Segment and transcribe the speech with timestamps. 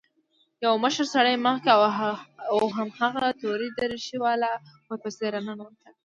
[0.65, 1.69] يو مشر سړى مخکې
[2.53, 4.53] او هماغه تورې دريشۍ والا
[4.89, 5.93] ورپسې راننوتل.